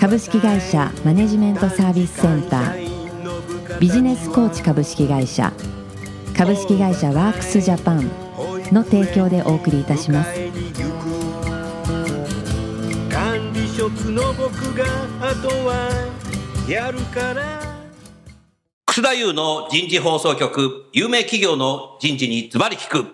[0.00, 3.78] 株式会社マネジメントサービスセンター。
[3.78, 5.52] ビジネスコーチ株式会社。
[6.34, 8.10] 株式会社ワークスジャパン
[8.72, 10.32] の提供でお送りいたします。
[13.10, 14.86] 管理職の僕が
[15.20, 15.90] あとは
[16.66, 17.60] やるから。
[18.86, 23.04] 楠田優の人事放送局、有名企業の人事にズバリ聞く、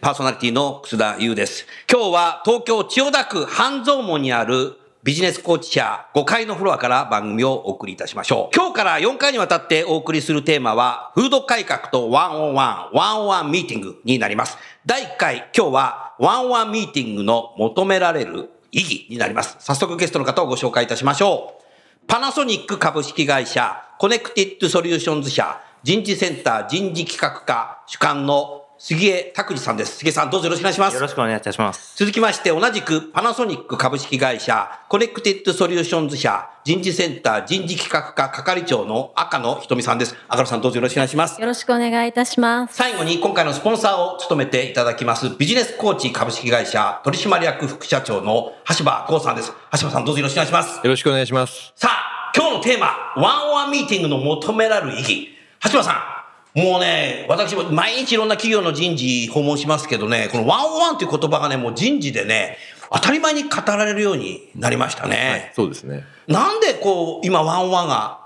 [0.00, 1.66] パーソナリティの楠田優です。
[1.90, 8.54] 今日は東京千代田区半蔵門にあるビジネスコーチ社5階のフロアから番組をお送りいたしましょう。
[8.54, 14.58] 今日から4回にわたってお送りするテーマは、風土改革と one on one、one on one ミーティングになります。
[14.84, 19.56] 第1回、今日は one on one ミーティングの求められる意義になります。
[19.60, 21.62] 早速ゲストの方をご紹介いたしましょう。
[22.06, 29.98] パナソニック株式会社、コネクティッドソリューションズ社、人事センター人事企画課主幹の杉江拓司さんです。
[29.98, 30.94] 杉江さん、どうぞよろしくお願いします。
[30.94, 31.92] よろしくお願いいたします。
[31.98, 40.16] 続きまして、同じくパナソニック株式会社、コネクティッドソリューションズ社、人事センター人事企画課係長の赤野ひとみさんです。
[40.28, 41.38] 赤野さん、どうぞよろしくお願いします。
[41.38, 42.74] よろしくお願いいたします。
[42.74, 49.52] 最後に今回のスポンサーを務めていただきますビジネスコーチ株式会社取締役副社長の橋場剛さんです。
[49.78, 50.76] 橋場さんどうぞよろしくお願いします。
[50.76, 51.74] よろしくお願いします。
[51.76, 52.86] さあ、今日のテーマ、
[53.16, 55.28] ワンオンワンミーティングの求められる意義。
[55.70, 56.19] 橋場さん、
[56.54, 62.56] もうね、私も毎日いろんな企業の人事訪問しますけどね、このワンオンワンという言葉がね、もう人事でね、
[62.92, 65.52] 当たり前に語られるようになりましたね。
[65.54, 66.04] そうですね。
[66.26, 68.19] なんでこう、今ワンオンワンが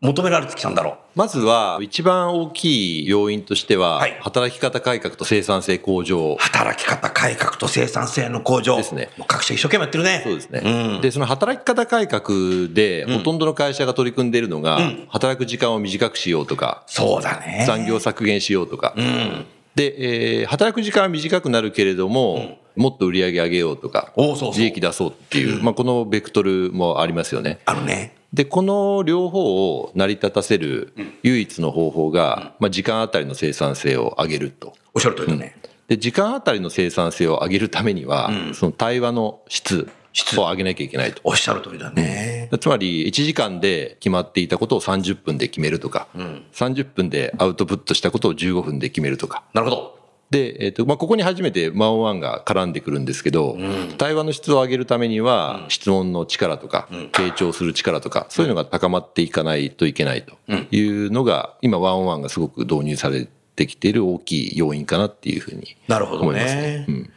[0.00, 0.94] 求められてきたんだろう。
[1.14, 6.36] まずは、一番大きい要因としては、はい働き方改革と生産性向上。
[6.38, 8.76] 働き方改革と生産性の向上。
[8.78, 10.20] ですね各社一生懸命やってるね。
[10.24, 10.62] そうですね。
[10.64, 11.00] うん。
[11.02, 17.64] で、その働き方改革で、ほとんどの会社が取り組んでいるのが、うん働く時間を短くしようとか、そうだね。
[17.66, 18.94] 残業削減しようとか。
[18.96, 19.44] うん。
[19.74, 24.12] で、えー働く時間は短くなるけれども、もっと売り上げ上げようとか、
[24.56, 27.58] 利益出そうっていう、まあ、このベクトルもありますよね。
[27.66, 28.19] あのね。
[28.32, 30.92] で、この両方を成り立たせる
[31.22, 34.74] 唯一の方法が、まあ、時間あたりの生産性を上げると。
[34.94, 35.56] おっしゃる通りだね。
[35.88, 39.88] で、時間あたりの生産性を上げるためには、うんその対話の質
[40.36, 41.20] を上げなきゃいけないと。
[41.24, 42.48] おっしゃる通りだね。
[42.60, 46.44] つまり、1時間で決まっていたことを30分で決めるとか、うん。
[46.52, 49.42] 30分でアウトプットしたことを15分で決めるとか。
[49.52, 49.99] なるほど。
[50.30, 60.36] で、えっ、と、まあ、ここに初めてワンワンが絡んでくるんですけど、ん対話の質を上げるためには、質問の力とか、ん傾聴する力とか、そういうのが高まっていかないといけないと
[60.70, 66.84] いうのが、今ワンワンがすごく導入されてきている大きい要因かなっていうふうになるほど思いますねね。。
[66.88, 67.10] うん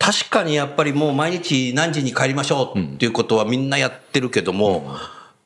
[0.00, 4.94] 確かにやっぱりもう毎日何時に帰りましょうっていうことはみんなやってるけども、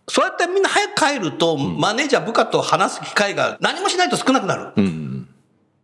[0.09, 4.73] そうやってみんな早く帰ると、マネージャー部下と話す機会が何もしないと少なくなる。
[4.77, 5.29] うん。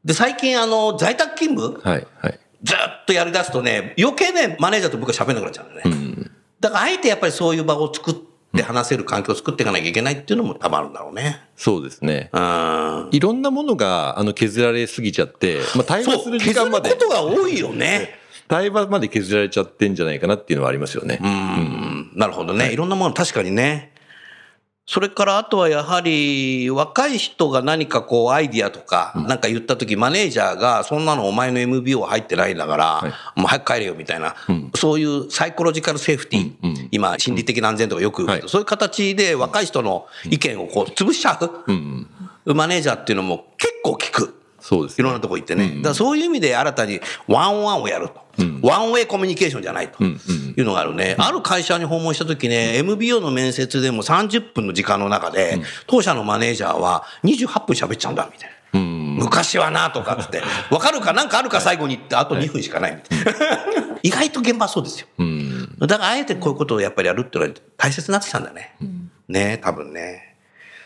[0.09, 1.87] で、最近あの、在宅勤務？
[1.87, 2.41] はい、はい。
[2.63, 5.97] ずっとやり出すとね、余計ね、マネージャーと部下喋んなくなっちゃうんだよね。
[5.97, 6.31] うん。
[6.59, 8.15] だからあえてやっぱりそういう場を作っ
[8.57, 11.43] て話せる環境を作っていかなきゃいけないっていうのも多分あるんだろうね。
[11.57, 12.31] そうですね。
[12.33, 13.09] うん。
[13.13, 18.15] いろんなものが、あの、削られすぎちゃって、まあ、対話する時削るこ間まで、とが多いよね。
[18.49, 21.19] 対話まで削られちゃってんじゃないかなっていうのはありますよね。
[21.23, 22.73] うん、なるほどね。
[22.73, 23.93] いろんなもの確かにね。
[24.91, 33.03] それからあとはやはり若い人が何かこうアイディアとかなんか言った時マネージャーがそんなのお前の MBO 入ってないんだから
[33.37, 34.35] もう早く帰れよみたいな
[34.75, 41.39] そういうサイコロジカルセーフティうんうん今心理的な安全とかよく言うけどはいそういう形で若い人の意見をこう潰しちゃ
[42.47, 44.41] うマネージャーっていうのも結構聞く。
[44.59, 45.03] そうですね。
[45.03, 45.69] いろんなとこ行ってね。
[45.77, 48.28] だからそういう意味で新たにワンワンをやると。
[48.63, 51.17] ワンウェイコミュニケーションじゃないというのがあるね。
[51.19, 58.81] ある会社に訪問した時ね、MBO の面接でも30分の時間の中で、当社のマネージャーは28分喋っちゃうんだ、みたいな。
[58.81, 59.17] うん。
[59.17, 63.59] 昔はなとかっつって、わかるかなんかあるか最後に言って、あと2分しかないみたいな。
[64.03, 65.07] 意外と現場はそうですよ。
[65.19, 65.79] うん。
[65.79, 68.77] だからあえてこういうことをやっぱりやるっていうのは大切になってきたんだね。
[69.29, 70.37] ね多分ね。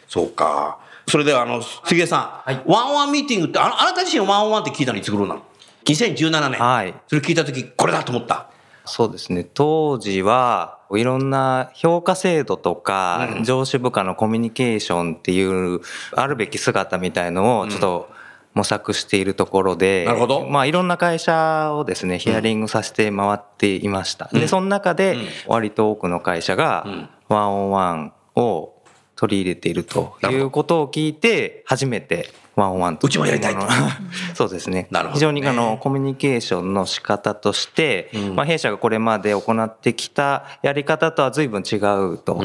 [0.08, 0.78] そうか。
[1.08, 5.43] それではあの、杉江さん、ワンオンワンミーティングって、あのあなた自身ワンオンワンって聞いたのいつ頃なの？
[5.84, 6.61] ?2017 年。
[6.61, 8.49] はいそれ聞いた時これだと思った。
[8.84, 9.44] そうですね。
[9.44, 15.81] 当時はいろんな評価制度とか、うん上司部下のコミュニケーションっていう
[16.14, 18.11] あるべき姿みたいのをちょっと
[18.55, 24.29] 模索しているところで、なるほどまあいろんな会社をですね、ヒアリングさせて回っていました。
[24.32, 28.75] うんで、その中でうん割と多くの会社がうんワンオンワンを
[29.17, 33.60] 取り入れているということを聞いて、初めてワンオンワンとうちもやりたいと。
[34.34, 34.88] そうですね。
[34.90, 35.00] ね。
[35.12, 42.43] 非常にあのコミュニケーションの仕方として、まあ弊社がこれまで行ってきたやり方とは随分違うと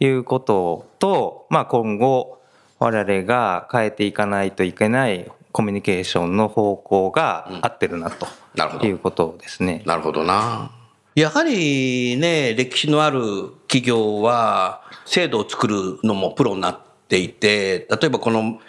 [0.00, 2.38] いうことと、まあ今後
[2.78, 8.86] 我々が変えていかないといけないコミュニケーションの方向が合ってるなとなるほど。
[8.86, 9.82] いうことですね。
[9.84, 10.70] なるほどな。
[11.14, 13.20] やはりね、歴史のある
[13.68, 18.60] 企業は制度を作るのもプロになっていて、例えばこの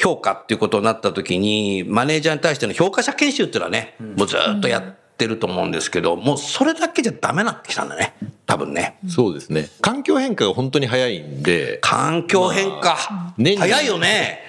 [0.00, 8.14] 評価っていうことになった時に、マネージャーに対しての評価者研修っていうのはね、もうずっとやってると思うんですけど、もうそれだけじゃダメになってきたんだね。
[8.46, 8.98] 多分ね。
[9.08, 9.68] そうですね。
[9.82, 12.96] 環境変化が本当に早いんで、環境変化。
[13.36, 14.40] 年に早いよね。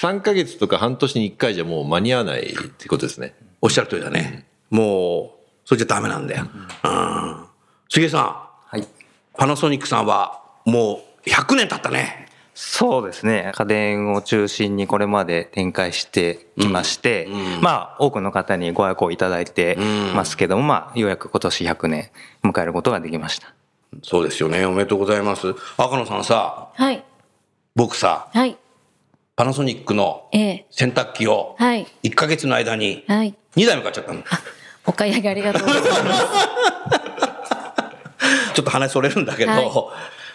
[0.00, 3.34] 3ヶ月とか半年に1回じゃもう間に合わないってことですね。
[3.60, 4.46] おっしゃる通りだね。
[4.70, 6.46] もう、それじゃダメなんだよ。
[6.82, 7.46] うん。
[7.90, 8.24] 杉江さん、
[8.66, 8.86] はい。
[9.36, 12.23] パナソニックさんはもう100年経ったね。
[12.54, 13.50] そうですね。
[13.54, 17.28] 家電を中心にこれまで展開してきまして、
[17.60, 19.76] まあ多くの方にご愛顧いただいて
[20.14, 22.10] ますけども、まあようやく今年100年
[22.44, 23.52] 迎えることができました。
[24.02, 24.64] そうですよね。
[24.66, 25.54] おめでとうございます。
[25.76, 27.04] 赤野さんさ、はい。
[27.74, 28.56] 僕さ、はい。
[29.34, 30.66] パナソニックのええ。
[30.70, 31.88] 洗濯機をはい。
[32.04, 33.34] 1ヶ月の間にはい。
[33.56, 34.22] 2台も買っちゃったの。
[34.86, 36.24] お買い上げありがとうございます。
[38.54, 39.70] ちょっと話それるんだけど、はい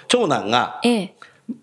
[0.10, 1.14] 長男がええ。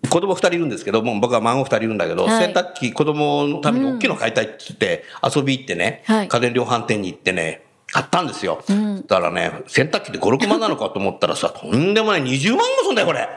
[0.09, 8.63] 子供2人いるんですけど、もう僕は孫2人いるんだけど、はい洗濯機子供のために大きいの買いたいって言って、遊び行ってね、はい家電量販店に行ってね、買ったんですよ。
[8.71, 13.27] んそしたらね、洗濯機で5、6万なのかと思ったらさ、とんでもない20万もすんだよ、これ。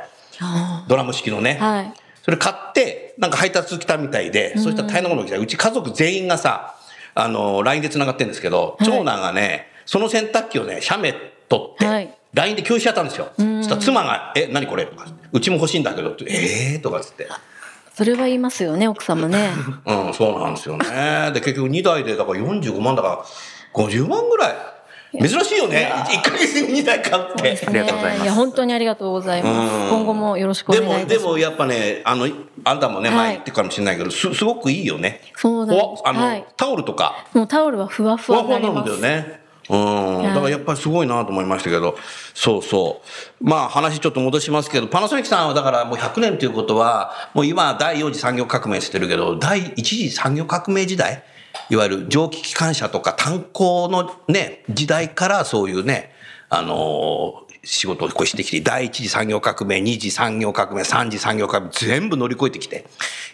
[0.89, 1.59] ドラム式のね。
[1.61, 1.93] はい。
[2.23, 5.39] それ買って、なんか配達来たみたいで、そうしたら大変なことが来た。
[5.39, 6.75] うち家族全員がさ、
[7.15, 11.15] あの、LINE で繋がってるんですけど、はい長男がね、その洗濯機をね、写メ
[11.49, 13.31] 撮って、はい LINE で共有しちゃったんですよ。
[13.37, 14.87] そしたら妻が、え、何これ？
[14.87, 17.29] とか、うちも欲しいんだけどって、えーとかつって。
[17.95, 19.51] それは言いますよね、奥様ね。
[19.85, 21.31] うん、そうなんですよね。
[21.35, 23.19] で、結局2台で、だから45万だから、
[23.75, 24.55] 50万ぐらい。
[25.13, 25.93] 珍しいよね。
[25.93, 27.67] 1ヶ月に2台買って。
[27.67, 29.75] ありがとうございますや、本当にありがとうございます。
[29.75, 31.25] うん今後もよろしくおでも、願いいたします。
[31.27, 32.29] でもやっぱね、あの、
[32.63, 35.21] あんたもね、はい前言ってるかもしれないけど、す、すごくいいよね。
[35.37, 39.03] そうなんですおあの、はいタオルとか、もうタオルはふわふふわふわなんわになります。
[39.03, 39.40] だよね。
[39.71, 40.17] うん。
[40.19, 41.97] はいだからやっぱりすごいなと思いましたけど、
[42.35, 43.03] そうそ
[43.41, 43.45] う。
[43.45, 51.23] まあ話ちょっと戻しますけど、パナソニックさんはだからもう100年ということは、もう今第4次産業革命してるけど、第1次産業革命時代、
[51.69, 56.13] いわゆる蒸気機関車とか炭鉱のね、時代からそういうね、
[56.49, 62.87] あのー仕事をこうしてきて、第一次産業革命、二次産業革命、三次産業革命、全部乗り越えてきて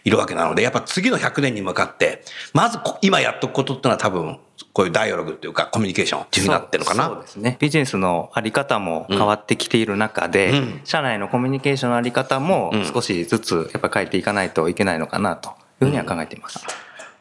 [0.04, 4.38] いるわけなので、やっぱ次の100年に向かって、まずこ今やっとくことってのは多分、
[4.72, 7.06] こういうダイアログっていうか、コミュニケーションっていうふうになってるのかな？
[7.06, 7.56] そうですね。
[7.60, 16.60] ビジネスのあり方も変わってきている中で、うん社内のコミュニケーションのあり方もうん少しずつやっぱり変えていかないといけないのかなというふうには考えています。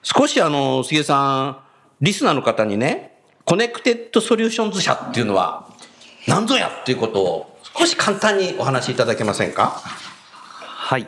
[0.04, 1.58] 少しあの、杉江さん、
[2.02, 5.68] リスナーの方にね、コネクテッドソリューションズ社っていうのは
[6.28, 9.82] 何ぞやっていうことを少し簡単にお話しいただけませんか？
[10.60, 11.06] はい。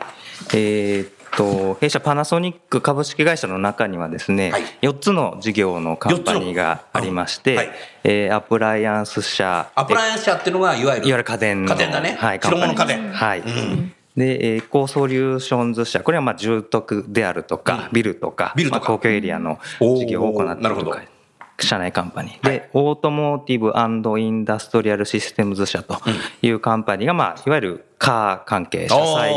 [0.54, 7.70] えーっと、弊社パナソニック株式会社の中にはですね、はい4つの事業のカンパニーがありまして、はい
[8.04, 11.08] えーアプライアンス社、アプライアンス社っていうのが、いわゆる。
[11.08, 12.16] いわゆる家電の家電だね。
[12.18, 13.12] はい、白物家電。
[13.12, 13.40] ーはい。
[13.40, 21.17] うんで、エコソリューションズ社、これはまあ住宅であるとか、うんビルとか、ビルとかまあ公共エリアの事業を行っていなるほどるとか、
[21.60, 22.46] 社内カンパニー。
[22.46, 23.72] で、オートモーティブ
[24.18, 25.98] インダストリアルシステムズ社と
[26.42, 29.34] いうカンパニーが、まあ、いわゆるカー関係、車載、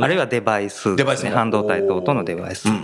[0.00, 2.68] あるいはデバイスデバイスも半導体等々のデバイス。
[2.68, 2.82] うん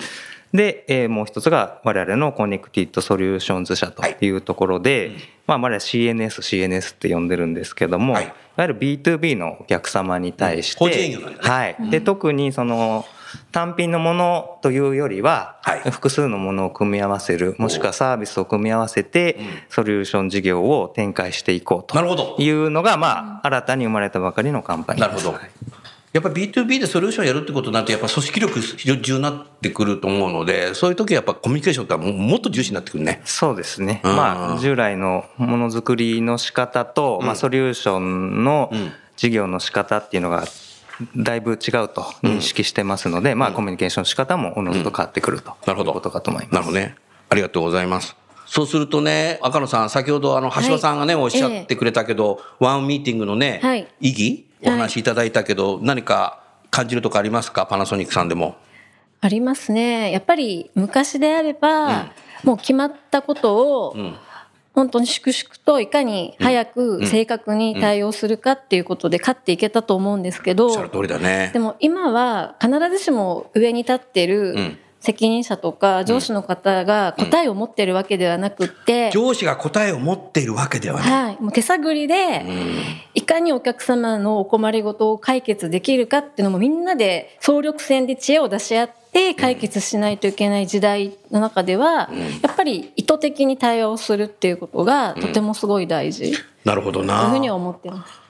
[0.52, 4.30] で、えーもう一つが我々のコネクティッドソリューションズ社とい。
[4.30, 5.12] うところで、
[5.47, 8.25] まあ我々は CNS、CNS って呼んでるんですけども、はい。
[8.25, 10.90] い、わゆる B2B のお客様に対して、うん。
[10.90, 11.49] 法人営業なんだね。
[11.49, 11.90] はい。
[11.90, 13.04] で、特にその、
[13.52, 25.25] 単品のものというよりは、はい複数のものを組み合わせる、もしくはサービスを組み合わせて、ソリューション事業を展開していこうとなるほどいうのが、まあ、新たに生まれたばかりのカンパニーです。
[25.25, 25.50] なるほど。
[26.12, 33.22] やっぱり B2B でソリューションやるってことになると、やっぱ組織力非常に重要になってくると思うので、そういう時はやっぱコミュニケーションってもうもっと重視になってくるね。
[33.25, 34.00] そうですね。
[34.04, 40.46] うんまあ、従来のものづくりの仕方と、まあ、ソリューションのうん事業の仕方っていうのが、
[41.16, 46.52] だいぶ違うと認識してますので、まあ、コミュニケーションの仕方もおのずと変わってくるとなるほどいうことかと思います。
[46.54, 46.97] なるほどね。
[47.28, 48.16] ありがとうございます。
[48.47, 57.66] そうするとね、赤野さん、先ほどあの、橋場さんがね、おっしゃってくれたけど、ワンミーティングのね、はい意義お話しいただいたけど、何か感じるとこありますか？
[57.66, 58.57] パナソニックさんでも。
[59.21, 60.11] ありますね。
[60.11, 64.16] やっぱり昔であれば、もう決まったことを、ん
[64.75, 71.50] 本当に粛々といかに早く正確に対応するかっていうことで勝っていけたと思うんですけど、おっしゃる通りだね。
[71.53, 71.59] で。
[71.59, 74.79] も今は必ずしも上に立ってうるん。
[75.00, 81.11] 責任者とか上司の方が答えを持ってるわけではなくって、上司が答えを持っているわけではない。
[81.11, 82.45] はい、もう手探りで、
[83.15, 92.11] いかにお客様のお困りごとを解決できるかっていうのもみんなで総力戦で知恵を出し合って解決しないといけない時代の中では、
[92.43, 96.33] やっぱり意図的に対話をするっていうことがとてもすごい大事
[96.64, 97.38] なるほどなというふう。
[97.38, 98.21] には思ってます。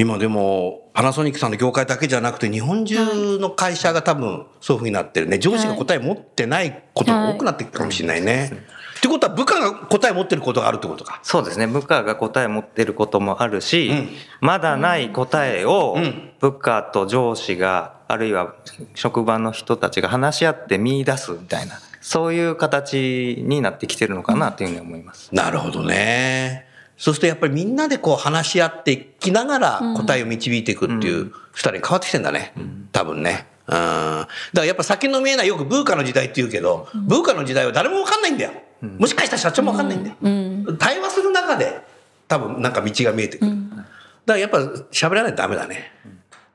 [0.00, 5.38] 今でもパナソニックさんの業界だけじゃなくて日本中の会社が多分そういうふうになってるね。
[5.38, 8.52] 上司が答え持ってないことが多くなってきたかもしれないね。
[8.98, 11.20] ってことは部下が答え持ってることがあるってことか。
[11.24, 14.08] そうですね部下が答え持ってることもあるし、うん
[14.40, 18.54] まだない答えをうん部下と上司があるいは
[18.94, 25.34] 職場の人たちが話し合って見出すみたいなそういう形になってきてるのかなというふうに思います。
[25.34, 26.66] なるほどね。
[26.96, 32.54] そうするとやっぱりみんなでこう話し合っていきながら答えを導いていくっていうスタイルに変わってきてんだね。
[32.92, 33.46] 多分ね。
[33.66, 33.74] うん。
[33.74, 38.52] だからやっぱ先の見えないよく VUCA の時代って言うけど、 VUCA の時代は誰もわかんないんだよ。
[38.80, 40.76] もしかしたら社長もわかんないんだよ。
[40.78, 41.80] 対話する中で
[42.26, 43.52] 多分なんか道が見えてくる。
[43.52, 43.84] だか
[44.26, 44.58] らやっぱ
[44.90, 45.92] 喋らないとダメだね。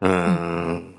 [0.01, 0.92] うん。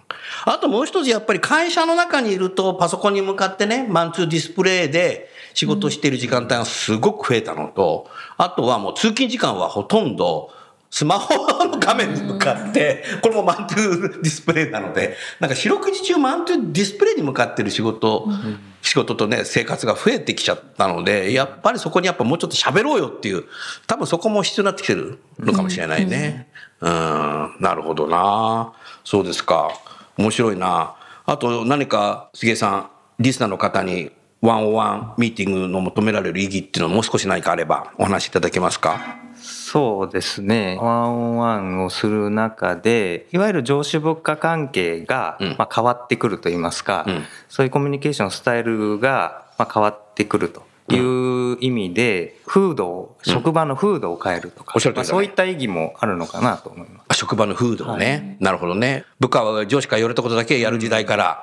[0.46, 10.50] あともう一つやっぱり会社の中にいるとパソコンに向かってね、 man to display で仕事している時間帯がすごく増えたのと、あとはもう通勤時間はほとんど
[10.94, 18.28] スマホの画面に向かって、これも man to display なので、なんか四六時中 man to display に向かってる仕事、
[18.80, 23.44] 仕事とね、生活が増えてきちゃったので、やっぱりそこにやっぱもうちょっと喋ろうよっていう、
[23.88, 26.48] 多分そこも必要になってきてるのかもしれないね。
[26.80, 28.72] うん、なるほどな。
[29.02, 29.72] そうですか。
[30.16, 30.94] 面白いな。
[31.26, 39.18] あと何か杉江さん、リスナーの方にワンオワンミーティングの求められる意義っていうのをもう少し何かあればお話しいただけますか？
[39.40, 40.78] そうですね。
[40.80, 57.18] ワンオンワンをする中で、いわゆる上司部下関係が、うんまあ、変わってくるといいますか、うんそういうコミュニケーションスタイルが、まあ、変わってくるという意味で、風土を、職場の風土を変えるとか、おっしゃる通りだねまあそういった意義もあるのかなと思います。
[57.18, 59.04] 職場の風土をね、なるほどね。
[59.20, 61.42] 部下は上司から言われたことだけやる時代から、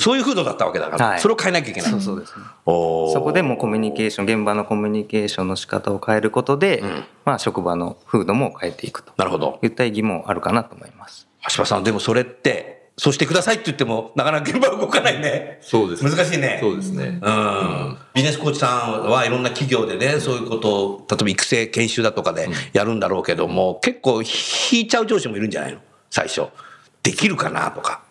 [0.00, 1.90] そういう風土だったわけだから、はいそれを変えなきゃいけない。
[1.90, 2.44] そうそうですね。
[2.66, 9.60] そこでもコミュニケーション、現場のコミュニケーションの仕方を変えることで、んまあ職場の風土も変えていくとなるほど。
[9.62, 11.28] いった意義もあるかなと思います。
[11.54, 15.58] 橋場さん、でもそれって、そうしてくださいって言っても、なかなか現場は動かないね。
[15.60, 16.58] そうですね難しいね。
[16.60, 17.98] そうですねうん。
[18.14, 25.80] ビジネスコーチさんはいろんな企業でね、そういうことを、例えば育成研修だとかでやるんだろうけども、結構引いちゃう上司もいるんじゃないの？
[26.10, 26.46] 最初。
[27.02, 28.02] できるかなとか。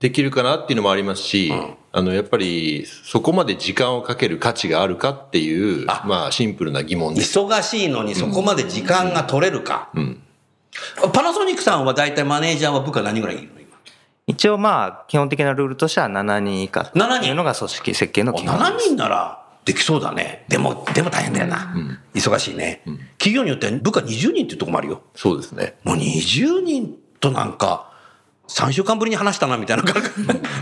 [0.00, 1.52] できるかなっていうのもありますし、
[1.92, 7.38] あのやっぱりそこまで時間をかける価値があるかっていうあまあシンプルな疑問です。
[7.38, 9.90] 忙しいのにそこまで時間が取れるか。
[9.96, 10.20] ん
[11.14, 13.55] パナソニックさんは大体マネージャーは部下何ぐらいいる？
[14.26, 20.44] 一応まあ基本的なルールとしては7人以下と7人いうのが組織設計のお基本7人ならできそうだね。
[20.48, 21.74] でも、でも大変だよな。
[22.14, 22.82] 忙しいね、
[23.18, 25.02] 企業によっては部下20人っていうとこもあるよ。
[25.16, 25.74] そうですね。
[25.82, 27.92] もう20人となんか、
[28.46, 30.12] 3週間ぶりに話したなみたいな感覚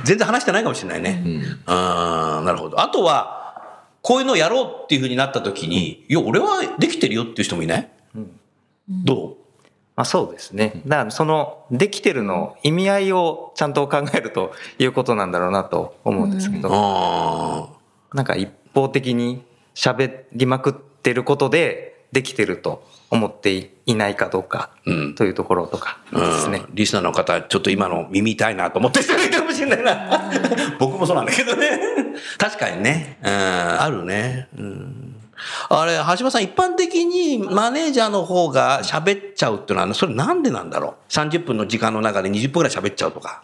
[0.05, 1.23] 全然話してないかもしれないね。
[1.67, 2.81] あーなるほど。
[2.81, 7.91] あとは、こういうのをやろうっていうふうになった時に、いや、俺はできてるよっていう人もいない、
[8.89, 9.37] ど
[9.97, 10.83] まあそうですね。
[10.87, 17.69] だからそのできてるの意味合いをちゃんと考えるということなんだろうなと思うんですけうど、あ
[18.13, 26.65] なんか一方的に喋りまくってることでできてると思っていないかどうかうんというところとかですね。
[26.69, 30.33] うんリスナーの方、ちょっと今の耳痛いなと思ってる人がいるかもしれないな。
[30.81, 31.79] 僕もそうなんだけどね。
[32.39, 33.19] 確かにね。
[33.23, 34.49] うん、あるね。
[34.59, 35.14] うん。
[35.69, 43.43] あれ、橋場さん、一般的にマネージャーの方が喋っちゃうっていうのは、それなんでなんだろう ?30 分の時間の中で20分ぐらい喋っちゃうとか。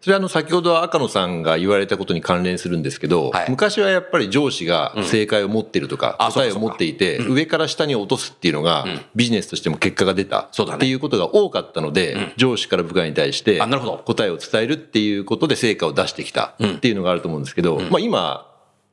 [0.00, 3.50] それはあの先ほど赤野さんが言われたことに関連するんですけど、はい。
[3.50, 9.00] 昔はやっぱり上司が正解を持ってるとか、答えを持っていて、上から下に落とすっていうのが、ん。
[9.16, 10.76] ビジネスとしても結果が出たそうだね。
[10.76, 18.47] っていうことが多かったので、上司から部下に対して答えを伝えるっていうことで成果を出してきたっていうのがあると思うんですけど、まあ今、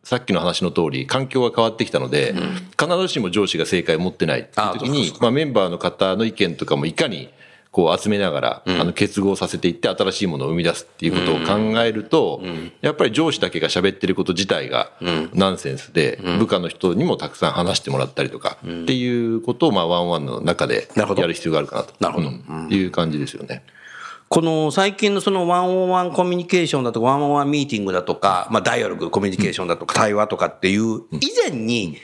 [0.06, 2.36] さっきの話の通り、環境が変わってきたので、
[2.80, 7.30] 必ずしも上司が正解を持ってないっていう時にまあメンバーの方の意見とかもいかに
[7.72, 12.40] こう集めながら、あの結合させていって新しいものを生み出すっていうことを考えると、
[12.82, 14.92] やっぱり上司だけが喋ってること自体が
[15.34, 21.96] ナンセンスで、部下の人にもたくさん話してもらったりとかっていうことを、まあワンワンの中でやる必要があるかなと。
[22.00, 22.30] なるほど。
[22.30, 22.70] うん。
[22.70, 23.64] いう感じですよね。
[24.28, 31.98] この最近のそのワンオンワンコミュニケーションだとか、ワンオンワンミーティングだとか、まあダイアログ、コミュニケーションだとか、対話とかっていう、以前に、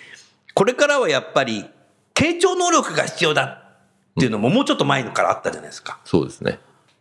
[0.54, 1.66] これからはやっぱり、
[2.14, 6.00] 傾聴能力が必要だっていうのももうちょっと前からあったじゃないですか。
[6.06, 6.60] そうですね。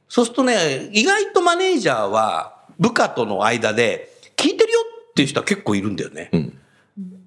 [0.08, 4.78] そうするとね、意外とマネージャーは部下との間で、聞いてるよ
[5.10, 6.30] っていう人は結構いるんだよね。
[6.32, 6.58] うん。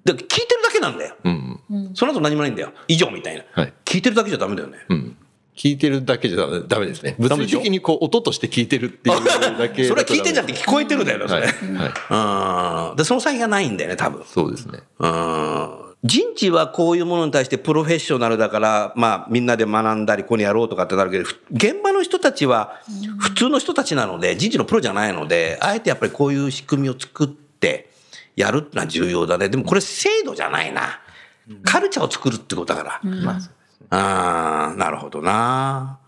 [0.04, 1.16] で聞いてるだけなんだよ。
[1.24, 1.60] うん。
[1.94, 2.72] その後何もないんだよ。
[2.88, 3.44] 以上みたいな。
[3.52, 4.78] はい聞いてるだけじゃダメだよね。
[4.88, 5.16] うん。
[5.56, 7.14] 聞いてるだけじゃダメですね。
[7.18, 9.24] 物理的にこう音として聞いてるっていう
[9.58, 11.42] だけ それは聞いてんじゃんって聞こえてるだよね、そはい。
[11.42, 11.48] れ。
[11.48, 12.90] はい。
[12.90, 12.96] うん。
[12.96, 14.24] で、その先がないんだよね、多分。
[14.26, 14.80] そうですね。
[14.98, 15.70] うん。
[16.02, 22.80] 人事はこういうものに対してプロフェッショナルだから、まあみんなで学んだり、ここにやろうとかってなるけど、ふ現場の人たちは
[23.18, 27.90] 普通の人たちなので、人事のプロじゃないので、あえてやっぱりこういう仕組みを作って
[28.36, 29.48] やるってのは重要だね。
[29.48, 31.00] でもこれ制度じゃないな。
[31.62, 33.10] カルチャーを作るってことだから。
[33.10, 33.52] まあそう
[33.90, 35.98] ああ、なるほどな。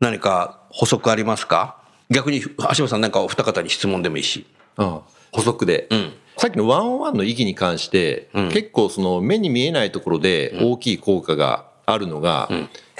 [0.00, 1.76] 何か補足ありますか？
[2.10, 4.46] 逆に、橋本さんなんかお二方に質問でもいいし。
[4.76, 6.12] ああ補足で、ん。
[6.36, 8.48] さっきのワンオンワンの意義に関して、ん。
[8.50, 12.48] 結構その目に見えないところで大きい効果があるのが、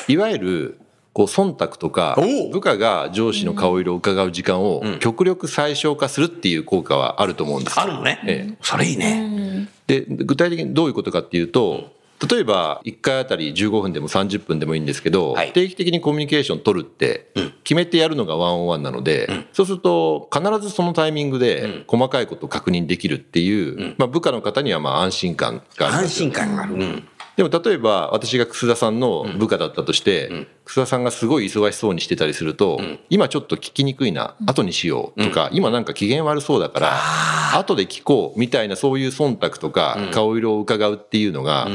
[0.09, 0.81] いわゆる
[1.13, 2.19] こう忖度とか
[2.53, 7.77] 部下が上司の顔色を伺う時間を極力最小化するっていう効果はあると思うんです。
[7.77, 8.21] よあるのね。
[8.27, 8.57] ええ。
[8.63, 9.69] それいいね。
[9.87, 11.93] で具体的にどういうことかっていうと
[12.27, 15.53] 例えば1回あたり15分でも30分でもいいんですけど、はい。
[15.53, 17.33] 定期的にコミュニケーション取るって
[17.65, 26.75] 決めてやるのがワンオンワンなので、そうすると必ずそのタイミングで細かいことを確認できるっていう、まあ、部下の方にはまあ安心感がありま安心感がある。
[26.75, 27.09] うん。
[27.37, 41.67] でも例えば私が楠田さんの部下だったとして、楠田さんがすごい忙しそうにしてたりすると、今ちょっと聞きにくいな、後にしようとか、今なんか機嫌悪そうだから、後で聞こうみたいなそういう忖度とか顔色を伺うっていうのが、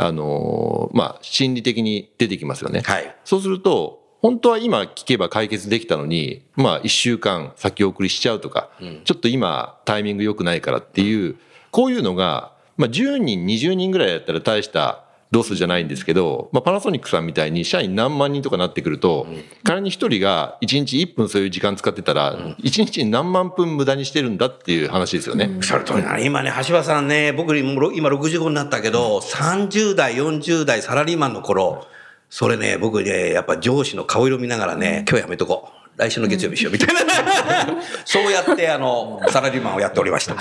[0.00, 2.80] あのーまあ心理的に出てきますよね。
[2.80, 3.16] はい。
[3.24, 8.70] そうすると、本当は今聞けば解決できたのに、まあ一週間先送りしちゃうとか、
[9.04, 11.36] ちょっと今タイミング良くないからっていう、
[11.70, 19.26] こういうのが、まあ10人、20人ぐらいだったら大したロスじゃないんですけど、まあパナソニックさんみたいに社員何万人とかなってくると、
[19.62, 25.58] 仮に一人が1日1分そういう時間使ってたら、1日に何万分無駄にしてるんだっていう話ですよね。
[25.60, 26.24] それとね。
[26.24, 31.86] 今ね、橋場さんね、僕にも今65になったけど、30代、40代サラリーマンの頃、
[32.28, 35.80] それね、僕ね、やっぱ上司の顔色見ながらね、今日やめとこう。
[36.00, 37.02] 来週の月曜日しようみたいな。
[38.06, 40.34] そうやって、あの、サラリーマンをやっておりました。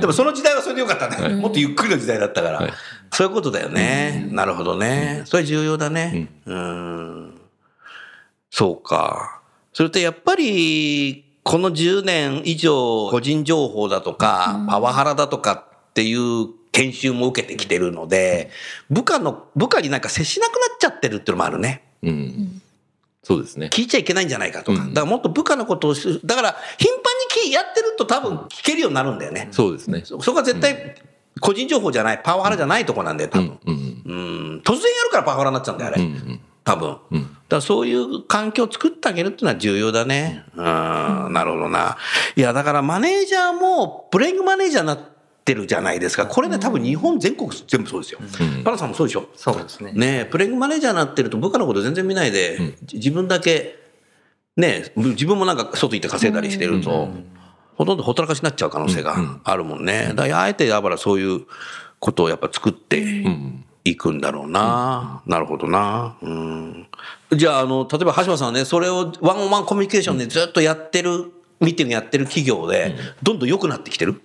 [0.00, 1.34] でもその時代はそれでよかったね。
[1.36, 2.74] もっとゆっくりの時代だったから。
[3.12, 4.28] そういうことだよね。
[4.30, 5.22] なるほどね。
[5.26, 6.28] それ重要だね。
[6.46, 7.40] うん。
[8.50, 9.40] そうか。
[9.72, 18.50] それとやっぱり、この10年以上、個人情報だとか、パワハラだとかっていう研修も受けてきてるので、
[18.90, 21.84] 部下の、部下になんか接しなくなっちゃってるっていうのもあるね。
[22.02, 22.62] うん。
[23.22, 23.68] そうですね。
[23.72, 24.82] 聞いちゃいけないんじゃないかとか。
[24.82, 26.99] うんだからもっと部下のことをし、だから頻
[27.40, 29.48] 繁に聞いやってると多分聞けるようになるんだよね。
[29.50, 30.02] そうですね。
[30.04, 30.94] そそこは絶対
[31.40, 33.58] 個人情報じゃない、パワハラじゃないとこなんだよ、多分。
[33.66, 34.02] うん。
[34.04, 34.14] う
[34.56, 34.62] ん。
[34.64, 36.02] 突然やるからパワハラになっちゃうんだよ、あれ。
[36.02, 36.40] うん。
[36.64, 36.88] 多分。
[36.90, 40.44] だからそういう環境を作ってあげるっていうのは重要だね。
[40.54, 41.96] うん、なるほどな。
[42.36, 44.98] いや、だからマネージャーもプレイングマネージャーになっ
[45.44, 46.26] てるじゃないですか。
[46.26, 48.20] これね、多分日本全国全部そうですよ。
[48.62, 49.92] パナさんもそうでしょそうですね。
[49.92, 53.79] ねえ、プレイングマネージャーになってると部下のこと全然見ないで、じ自分だけ、
[54.56, 57.08] ねえ、自分もなんか外行って稼いだりしてると、
[57.76, 60.12] ほとんどほったらかしになっちゃう可能性があるもんね。
[60.14, 61.46] だからあえて、だからそういう
[61.98, 63.24] ことをやっぱ作って
[63.84, 65.22] いくんだろうな。
[65.26, 66.16] なるほどな。
[66.20, 66.86] うん。
[67.32, 74.20] じゃあ、あの、例えば橋本さんはね、それをワンオンワンコミュニケーションでずっとやってる、ミーティングやってる企業で、どんどん良くなってきてる？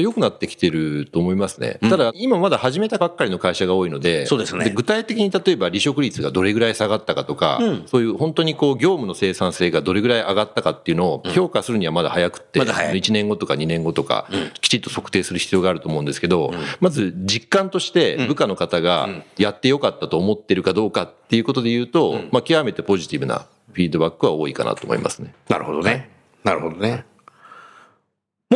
[0.00, 1.78] 良くなってきてると思いますね。
[1.82, 4.70] ただ、今まだ始めたばっかりの会社が多いので、そうですね。
[4.74, 12.96] 具体的に例えば離職率がどれぐらい下がったかとか、そういう本当にこう業務の生産性がどれぐらい上がったかっていうのを評価するにはまだ早くって、まだ早い。
[13.00, 14.28] 1年後とか2年後とか、
[14.60, 25.34] きちっと測定する必要があると思うんですけど、まず実感として部下の方がやってよかったと思ってるかどうかっていうことで言うと、まあ極めてポジティブなフィードバックは多いかなと思いますね。
[25.48, 26.10] なるほどね。
[26.44, 27.04] なるほどね。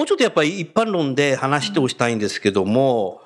[0.01, 3.21] もうちょっとやっぱり一般論で話しておしたいんですけども、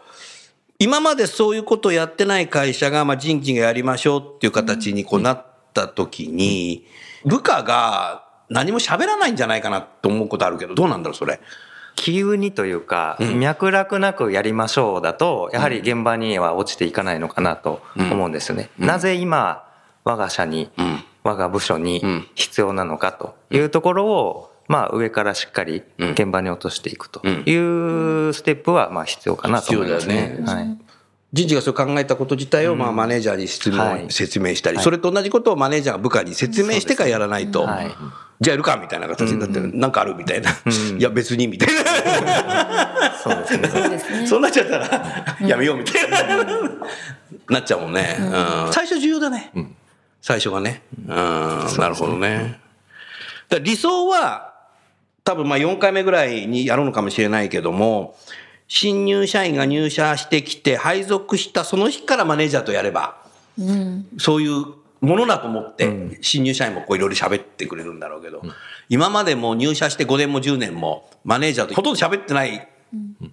[0.81, 6.85] 今までそういうことをやってない会社が、まあ、人事がやりましょうっていう形にこうなった時に、
[7.25, 11.39] 部下が何も喋らないんじゃないかなと思うことあるけど、どうなんだろう、それ。
[11.95, 18.69] 急にというか、脈絡なくやりましょうだと、やはり現場には落ちていかないのかなと思うんですよね。
[18.81, 19.65] なぜ今、
[20.03, 20.73] 我が社に、
[21.23, 30.37] 我が部署に必要なのかというところを、まあ上からしっかり現場に落としていくというステップはまあ必要かなと思いますね。
[30.37, 30.79] 必要だはい。
[31.33, 34.07] 人事がそう考えたこと自体をまあマネージャーに質問、はい。
[34.11, 37.91] 説明したり、それと同じことをマネージャーが部下に説明してからやらないと、はい
[38.41, 43.59] じゃあやるかみたいな形になって、なんかあるみたいな、いや別にみたいな、そうです
[44.21, 44.27] ね。
[44.27, 46.45] そうなっちゃったらやめようみたいな、
[47.49, 48.73] なっちゃうもんね、うん。
[48.73, 49.53] 最初重要だね、
[50.21, 52.61] 最初がね、うん、なるほどね。
[53.49, 54.54] だ理想は
[55.25, 58.15] 多分まあ4回目ぐらいにやるのかもしれないけども、
[58.69, 63.17] 新入社員が入社してきて配属したその日からマネージャーとやれば、
[64.19, 64.67] そういう
[65.01, 68.43] ものだと思って、新入社員もこういろいろ喋ってくれるんだろうけど、
[68.91, 72.69] 今までも入社して5年も10年もマネージャーとほとんど喋ってない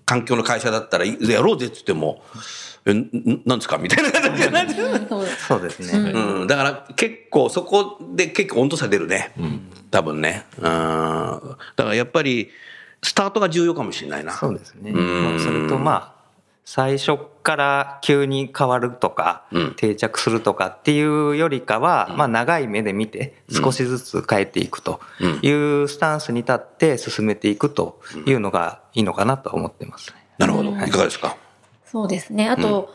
[0.06, 2.22] 環境の会社だったら、やろうぜって言っても、
[2.86, 3.78] え、んんなんですか？
[3.78, 6.12] みたいな感じになっちゃうそうですそうですね。
[6.12, 9.34] うん、だから結構そこで結構温度差出るね。
[9.92, 10.46] 多分ね。
[10.58, 10.64] うん。
[10.64, 11.58] だか
[11.90, 12.50] らやっぱり
[13.04, 14.32] スタートが重要かもしれないな。
[14.34, 14.92] そうですね。
[14.92, 16.22] んまあそれとまあ、
[16.66, 25.02] 最初から急に変わるとか、うん定着するとかっていうよりかは、まあ長い目で見て少しずつ変えていくと
[25.42, 30.18] いうスタンスに立って進めていくというのがいいのかなと思ってますね。
[30.38, 30.72] なるほど。
[30.72, 31.36] いかがですか？
[31.92, 32.50] そうですね。
[32.50, 32.94] あと、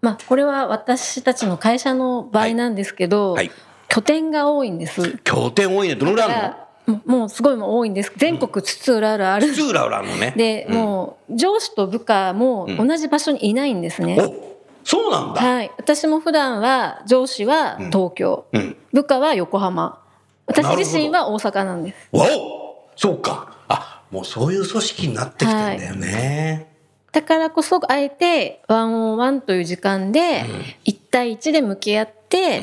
[0.00, 3.56] まあ、これは私たちの会社の場合なんですけど、はいはい
[3.92, 5.18] 拠点が多いんです。
[5.24, 5.96] 拠点多いね。
[5.96, 6.94] どのぐらいあるの？
[6.94, 8.12] もうもうすごいもう多いんです。
[8.16, 9.52] 全国津々浦々ある。
[9.52, 10.32] 津々浦々あるのね。
[10.36, 14.16] で、もう上司と部下も同じ場所にいないんですね。
[14.16, 15.42] おそうなんだ。
[15.42, 15.72] はい。
[15.76, 18.76] 私も普段は上司は東京、うん。
[18.92, 20.00] 部下は横浜。
[20.46, 22.08] 私自身は大阪なんです。
[22.12, 23.56] わおそうか。
[23.66, 26.69] あ、もうそういう組織になってきてんだよね。
[27.12, 30.44] だからこそ、あえて、ワンオンワンという時間で、
[30.84, 32.62] 一対一で向き合って、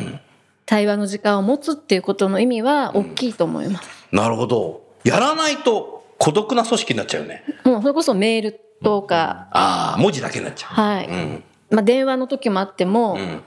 [0.66, 3.90] 対話の時間を持つっていうことの意味は大きいと思います。
[4.12, 4.84] なるほど。
[5.04, 7.44] やらないと孤独な組織になっちゃうよね。
[7.64, 10.74] もうそれこそメールとか、ああ、文字だけになっちゃう。
[10.74, 11.08] はい。
[11.08, 11.44] うん。
[11.70, 13.44] まあ電話の時もあっても、ん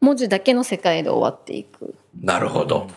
[0.00, 1.94] 文字だけの世界で終わっていく。
[2.20, 2.88] なるほど。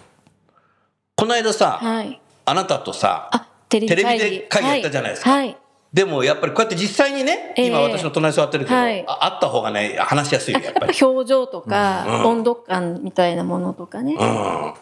[1.15, 2.21] この間さ、はい。
[2.45, 3.29] あなたとさ。
[3.69, 5.47] テレビで会議やったじゃないですかはい。
[5.47, 5.57] はい
[5.93, 10.93] でもやっぱりこうやって実際にね、ええ今私の隣に座ってるけど、はいああった方がね、話しやすいよ、やっぱり。
[11.01, 14.13] 表情とか、うん温度感みたいなものとかね。
[14.13, 14.73] うん。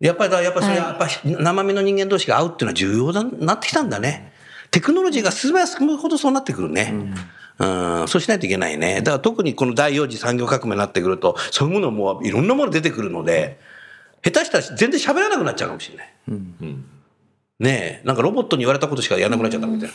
[0.00, 4.32] やっぱりだ、やっぱりそれ、はいやっぱり生身の人間同士が会うっていうのは重要だなってきたんだね。
[4.70, 6.94] テクノロジーが進めば進むほどそうなってくるね。
[7.58, 7.64] う
[8.04, 8.96] ん、そうしないといけないね。
[9.02, 13.58] だから特にこの第4次産業革命になってくると、そういうものもいろんなもの出てくるので、
[14.22, 16.08] 下手したら全然喋らなくなっちゃうかもしれない。
[17.60, 19.88] ねえ、なんかロボットに言われたことしかやらなくなっちゃったみたい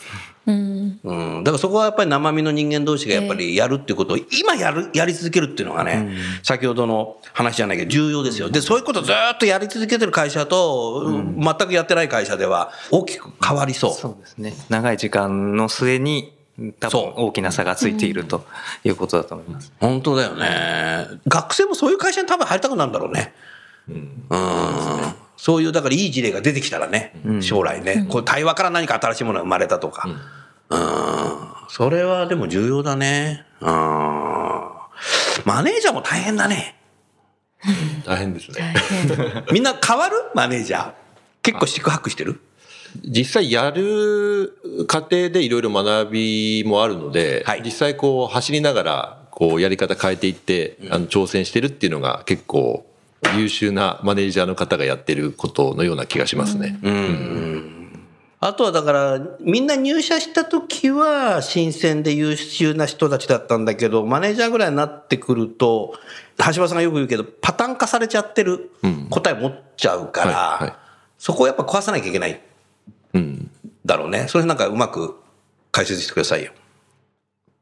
[0.46, 0.52] な。
[0.54, 1.00] うん。
[1.02, 6.08] うん、だからそこはやっぱり生身の人間同士がやっぱりやるっていうことを今やる、やり続けるっていうのがね、
[6.42, 8.48] 先ほどの話じゃないけど重要ですよ。
[8.48, 11.04] で、そういうことをずーっとやり続けてる会社と、
[11.36, 13.92] 全くやってない会社では大きく変わりそう。
[13.92, 14.54] そうですね。
[14.70, 16.32] 長い時間の末に
[16.80, 18.46] 多分大きな差がついていると
[18.84, 19.70] いうことだと思います。
[19.80, 21.06] 本当だよね。
[21.28, 23.34] 学生もそういう会社に多分入りたくなるんだろうね。
[23.88, 24.18] うん。
[25.40, 30.06] そういう、だからいい事例が出てきたらね、将来ね、こう対話から何か新しいものが生まれたとか。
[30.68, 30.78] うん。
[31.70, 33.46] それはでも重要だね。
[33.62, 33.68] うん。
[35.46, 36.76] マネージャーも大変だね。
[38.04, 38.74] 大変ですね。
[39.50, 40.16] みんな変わる？
[40.34, 40.92] マネージャー。
[41.42, 42.38] 結構宿泊してる？
[43.02, 52.84] 実際やる過程でいろいろ学びもあるので、はい実際こう走りながらこうやり方変えていって、あの挑戦してるっていうのが結構
[53.36, 56.78] 優秀なマネージャーの方がやってることのような気がしますね。
[58.42, 65.94] あとはだから、みんな入社した時は新鮮で優秀な人たちだったんだけど、マネージャーぐらいになってくると、
[66.38, 68.70] 橋場さんがよく言うけど、パターン化されちゃってる
[69.10, 70.76] 答え持っちゃうから、はいはい
[71.20, 72.40] そこをやっぱ壊さなきゃいけない
[73.12, 73.50] うん。
[73.84, 74.26] だろうね。
[74.26, 75.16] それなんかうまく
[75.70, 76.52] 解説してくださいよ。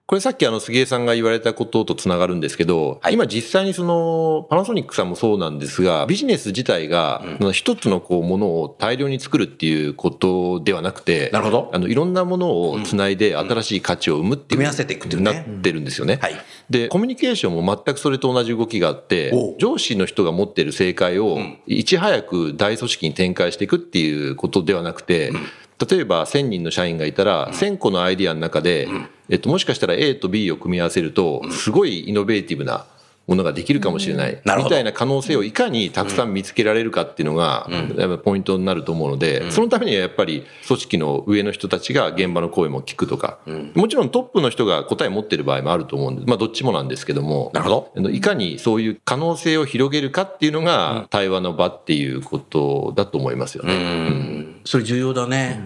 [0.09, 11.71] これさっきあの杉江さんが言われたこととつながるんですけど、今実際にそのパナソニックさんもそうなんですが、ビジネス自体が一つのこうものを大量に作るっていうことではなくて、なるほど。
[11.75, 15.31] あのいろんなものをつないで新しい価値を生むっていう、組み合わせていくっていうね。
[15.31, 16.19] なってるんですよね。
[16.23, 16.37] はい。
[16.71, 25.33] で、コミュニケーションも全くそれと同じ動きがあって上司の人が持っている正解をいち早く大組織に展開していくっていうことではなくて、
[25.79, 28.89] 例えば1000人の社員がいたら、1000個のアイディアの中で、
[29.29, 32.87] えっと、もしかしたら A と B を組み合わせると、すごいイノベーティブな
[33.29, 34.41] ものができるかもしれない。
[34.45, 34.71] なるほど。
[34.71, 43.39] みたいな可能性をいかにたくさん見つけられるかっていうのが、やっぱポイントになると思うので、そのためにはやっぱり組織の上の人たちが現場の声も聞くとか、
[43.75, 47.93] もちろんトップの人が答え持ってる場合もあると思うんで、まあどっちもなんですけども、なるほど。
[47.97, 53.75] あのいかにそういう可能性を広げるかっていうのが対話の場っていうことだと思いますよね。
[53.75, 54.61] うん。
[54.65, 55.63] それ重要だね。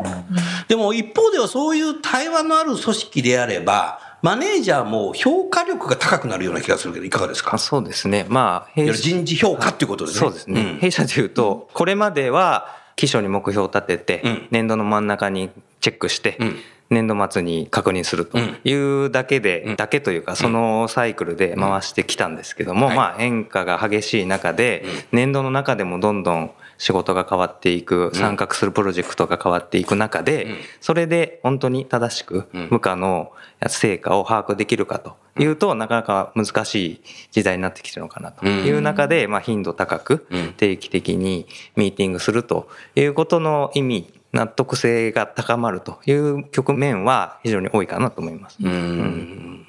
[0.68, 7.55] でも一方ではそういう対話のある組織であれば、マネージャーも評価力が高くなるような気がするけど、いかがですか？
[7.55, 8.25] あそうですね。
[8.29, 10.21] まあ、弊る人事評価っていうことですね。
[10.21, 10.63] そうですね。
[10.75, 10.79] ん。
[10.79, 14.49] 弊社で言うと、これまでは、基礎に目標を立てて、うん。
[14.53, 16.57] 年度の真ん中にチェックして、うん。
[16.91, 19.77] 年度末に確認するというだけで、うん。
[19.77, 22.97] だけというか、そのサイクルで回してきたんですけども、はい。
[22.97, 30.47] まあ変化が激しい中で、年度の中でもどんどん仕事が変わっていく、参画するプロジェクトが変わっていく中で、
[30.81, 32.69] それで本当に正しくん。
[32.71, 33.33] 部下の
[33.67, 40.53] 成果を把握できるかというと、なかなか難しい時代になってきてるのかなという中で、まあ頻度高くうん。
[40.55, 48.59] 定期的にミーティングするということの意味、納得性が高まるという局面は非常に多いかなと思います。
[48.63, 49.67] うん。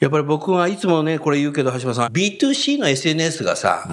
[0.00, 3.88] やっぱり僕はいつもね、これ言うけど、橋本さん、B2C の SNS がさ、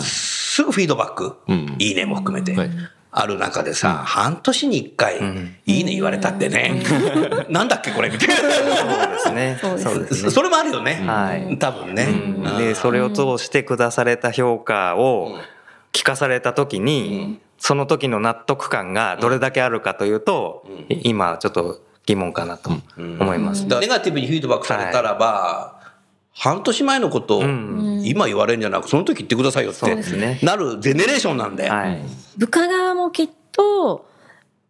[0.53, 1.75] すぐフィードバック、うん。
[1.79, 2.69] いいねも含めて、はい。
[3.09, 5.17] ある中でさ、半年に一回、
[5.65, 6.83] いいね言われたってね、
[7.49, 8.35] なんだっけこれみたいな。
[8.35, 9.57] そうですね。
[9.59, 10.25] そうです。
[10.25, 10.29] ね。
[10.29, 11.01] それもあるよね。
[11.07, 11.57] はい。
[11.57, 12.03] 多分ね。
[12.03, 12.09] う
[12.55, 12.57] ん。
[12.59, 15.39] で、それを通して下された評価を
[15.91, 23.65] 聞かされた時に、その時の納得感がどれだけあるかというと、今ちょっと疑問かなと思います。
[23.65, 25.81] ネガティブにフィードバックされたらば、
[26.33, 27.43] 半年前のことを
[28.03, 31.69] 今言われるんじゃなく、その時言ってくださいよっそうてですねなるゼネレーションなんで。
[31.69, 32.01] はい。
[32.37, 34.11] 部下側もきっと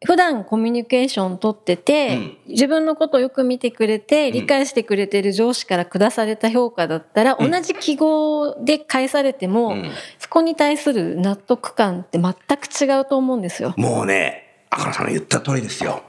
[0.05, 13.73] 普段コミュニケーション取ってて、うん自分のことをよく見てくれて理解してくれてる上司から下された評価だったら、同じ記号で返されても、うんそこに対する納得感って全く違うと思うんですよ。
[13.77, 16.03] もうね、赤野さんの言った通りですよ。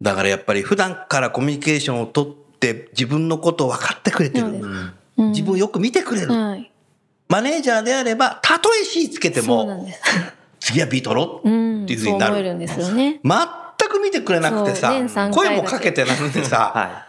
[0.00, 4.46] だからやっぱり普段からコミュニケーションを取って自分のことを分かってくれてる。
[4.46, 4.92] そうん
[5.32, 6.32] 自分をよく見てくれる。
[6.32, 6.70] はい。
[7.28, 9.86] マネージャーであれば、たとえ C つけても。
[10.58, 12.42] 次は B 取ろううんっていうふうになる。
[12.42, 13.20] るんですよね。
[13.24, 14.92] 全く見てくれなくてさ
[15.32, 17.06] 声もかけてなくてさ、 は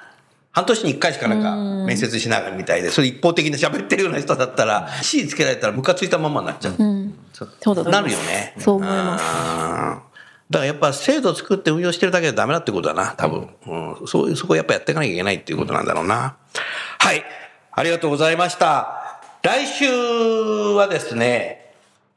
[0.52, 6.76] 半年に一回しかなんかうん面接しながらみたいで、それ一方的に喋ってるような人だったら、C つけられたらムカついたままになっちゃう。
[6.78, 7.14] うん。
[7.92, 8.56] なるよね。
[8.58, 10.11] そう思います。
[10.52, 13.50] だからやっぱ制度作って運用してるだけでダメだってことだな、多分。
[13.66, 14.08] うん。
[14.08, 16.36] そういう、そこやっぱやっていかなきゃいけないっていうことなんだろうな。
[17.00, 17.24] はい。
[17.72, 19.22] ありがとうございました。
[19.44, 19.86] 来週
[20.76, 21.74] はですね、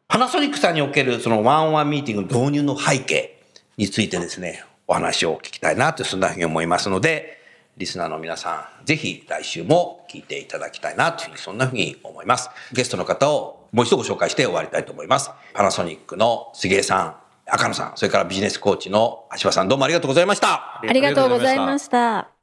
[0.09, 3.41] パナソニックさんにおけるそのワンワンミーティング導入の背景
[3.77, 7.39] についてですね、お話を聞きたいなと、そんなふうに思いますので、
[7.77, 12.51] リスナーの皆さん、ぜひ来週も聞いていただきたいなというふうに、そんなふうに思います。
[12.73, 15.31] ゲストの方をもう一度ご紹介して終わりたいと思います。
[15.53, 20.81] パナソニックの杉江さん、赤野さん、それからビジネスコーチの橋場さん、どうもありがとうございました。
[20.83, 22.34] ありがとうございました。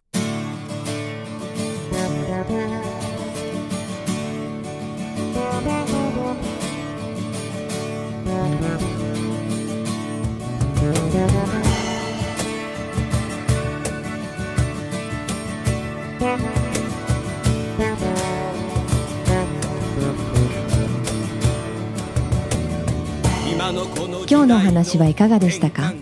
[23.71, 25.93] 今日のお話はいかがでしたか？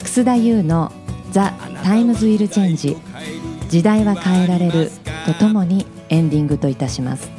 [0.00, 0.92] 楠田優の
[1.32, 2.98] 「The Times Will Change
[3.70, 4.90] 時代は変えられる」
[5.24, 7.30] とともにエンディングといたします。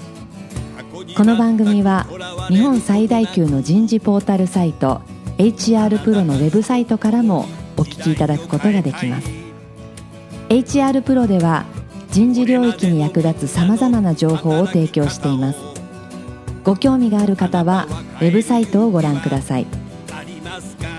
[1.15, 2.07] この番組は
[2.49, 5.01] 日本最大級の人事ポータルサイト
[5.37, 7.45] HR プロのウェブサイトからも
[7.77, 9.29] お聞きいただくことができます。
[10.49, 11.65] HR プロでは
[12.09, 15.74] 人事領域に役立つさまざまな情報を提供しています。
[16.65, 17.85] ご興味がある方は
[18.19, 19.67] ウェブサイトをご覧ください。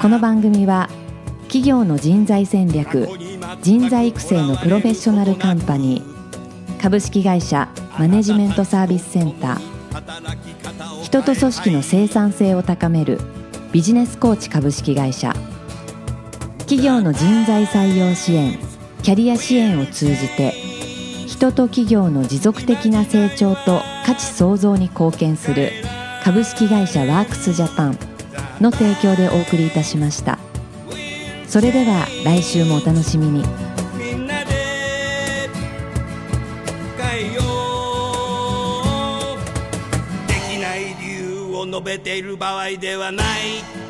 [0.01, 0.89] この番組は
[1.45, 3.09] 企業の人材戦略
[3.63, 13.19] 人材育成のプロフェッショナルカンパニー株式会社マネジメントサービスセンター人と組織の生産性を高める
[13.73, 15.35] ビジネスコーチ株式会社
[16.59, 18.59] 企業の人材採用支援
[19.03, 20.51] キャリア支援を通じて
[21.27, 25.73] 人と企業の持続的な成長と値創造に貢献する
[26.25, 27.99] 株式会社ワークスジャパン
[28.61, 30.39] の提供でお送りいたしました。
[31.47, 33.45] それでは来週もお楽しみに。
[33.97, 35.49] みんなで
[36.99, 37.43] 変えよ
[39.35, 39.39] う。
[40.27, 43.86] できない理由を述べている場合ではない。